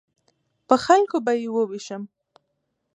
په 0.67 0.75
خلکو 0.85 1.17
به 1.25 1.33
یې 1.41 1.47
ووېشم. 1.51 2.03